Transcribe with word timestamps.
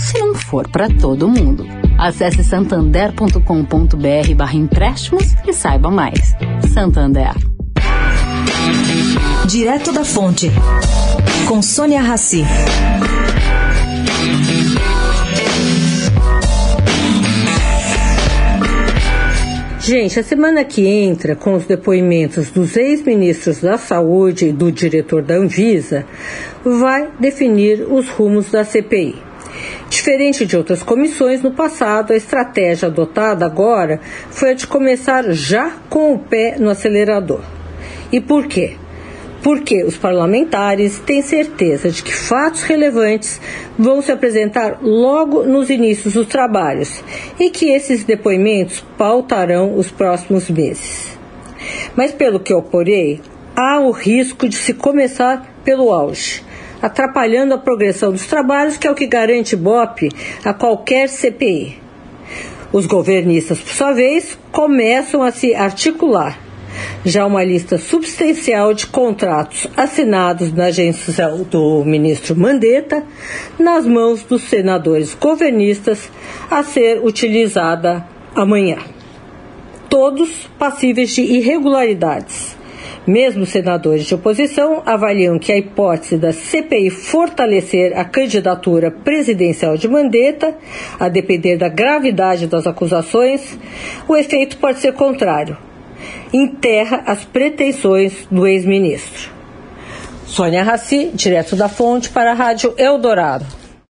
se 0.00 0.18
não 0.18 0.34
for 0.34 0.66
para 0.68 0.88
todo 0.88 1.28
mundo. 1.28 1.66
Acesse 1.98 2.42
santander.com.br 2.42 4.34
barra 4.34 4.54
empréstimos 4.54 5.34
e 5.46 5.52
saiba 5.52 5.90
mais. 5.90 6.34
Santander. 6.72 7.34
Direto 9.46 9.92
da 9.92 10.04
Fonte, 10.04 10.50
com 11.46 11.60
Sônia 11.60 12.00
Rassi. 12.00 12.44
Gente, 19.80 20.20
a 20.20 20.22
semana 20.22 20.62
que 20.64 20.86
entra, 20.86 21.34
com 21.34 21.54
os 21.54 21.64
depoimentos 21.64 22.50
dos 22.50 22.76
ex-ministros 22.76 23.60
da 23.60 23.76
Saúde 23.76 24.46
e 24.46 24.52
do 24.52 24.70
diretor 24.70 25.20
da 25.20 25.34
Anvisa, 25.34 26.06
vai 26.64 27.10
definir 27.18 27.82
os 27.90 28.08
rumos 28.08 28.50
da 28.50 28.64
CPI. 28.64 29.29
Diferente 29.90 30.46
de 30.46 30.56
outras 30.56 30.84
comissões 30.84 31.42
no 31.42 31.50
passado, 31.50 32.12
a 32.12 32.16
estratégia 32.16 32.86
adotada 32.86 33.44
agora 33.44 34.00
foi 34.30 34.50
a 34.50 34.54
de 34.54 34.64
começar 34.64 35.24
já 35.32 35.78
com 35.90 36.14
o 36.14 36.18
pé 36.18 36.54
no 36.60 36.70
acelerador. 36.70 37.40
E 38.12 38.20
por 38.20 38.46
quê? 38.46 38.76
Porque 39.42 39.82
os 39.82 39.96
parlamentares 39.96 41.00
têm 41.00 41.22
certeza 41.22 41.90
de 41.90 42.04
que 42.04 42.14
fatos 42.14 42.62
relevantes 42.62 43.40
vão 43.76 44.00
se 44.00 44.12
apresentar 44.12 44.78
logo 44.80 45.42
nos 45.42 45.68
inícios 45.68 46.14
dos 46.14 46.28
trabalhos 46.28 47.02
e 47.40 47.50
que 47.50 47.72
esses 47.72 48.04
depoimentos 48.04 48.84
pautarão 48.96 49.76
os 49.76 49.90
próximos 49.90 50.48
meses. 50.48 51.18
Mas, 51.96 52.12
pelo 52.12 52.38
que 52.38 52.52
eu 52.52 52.60
apurei, 52.60 53.20
há 53.56 53.80
o 53.80 53.90
risco 53.90 54.48
de 54.48 54.54
se 54.54 54.72
começar 54.72 55.52
pelo 55.64 55.92
auge 55.92 56.48
atrapalhando 56.82 57.54
a 57.54 57.58
progressão 57.58 58.12
dos 58.12 58.26
trabalhos, 58.26 58.76
que 58.76 58.86
é 58.86 58.90
o 58.90 58.94
que 58.94 59.06
garante 59.06 59.56
BOP 59.56 60.10
a 60.44 60.54
qualquer 60.54 61.08
CPI. 61.08 61.78
Os 62.72 62.86
governistas, 62.86 63.58
por 63.58 63.72
sua 63.72 63.92
vez, 63.92 64.38
começam 64.52 65.22
a 65.22 65.32
se 65.32 65.54
articular. 65.54 66.38
Já 67.04 67.26
uma 67.26 67.42
lista 67.42 67.78
substancial 67.78 68.72
de 68.72 68.86
contratos 68.86 69.66
assinados 69.76 70.52
na 70.52 70.66
agência 70.66 71.28
do 71.50 71.84
ministro 71.84 72.38
Mandetta, 72.38 73.02
nas 73.58 73.86
mãos 73.86 74.22
dos 74.22 74.44
senadores 74.44 75.14
governistas, 75.14 76.08
a 76.48 76.62
ser 76.62 77.04
utilizada 77.04 78.06
amanhã. 78.34 78.78
Todos 79.88 80.48
passíveis 80.56 81.10
de 81.10 81.22
irregularidades 81.22 82.59
mesmo 83.06 83.46
senadores 83.46 84.04
de 84.04 84.14
oposição 84.14 84.82
avaliam 84.84 85.38
que 85.38 85.52
a 85.52 85.56
hipótese 85.56 86.16
da 86.16 86.32
CPI 86.32 86.90
fortalecer 86.90 87.98
a 87.98 88.04
candidatura 88.04 88.90
presidencial 88.90 89.76
de 89.76 89.88
Mandetta, 89.88 90.54
a 90.98 91.08
depender 91.08 91.56
da 91.56 91.68
gravidade 91.68 92.46
das 92.46 92.66
acusações, 92.66 93.58
o 94.08 94.16
efeito 94.16 94.58
pode 94.58 94.80
ser 94.80 94.92
contrário. 94.92 95.56
Enterra 96.32 97.02
as 97.06 97.24
pretensões 97.24 98.26
do 98.30 98.46
ex-ministro. 98.46 99.30
Sônia 100.26 100.62
Raci, 100.62 101.10
direto 101.12 101.56
da 101.56 101.68
fonte 101.68 102.08
para 102.08 102.30
a 102.30 102.34
Rádio 102.34 102.72
Eldorado. 102.78 103.59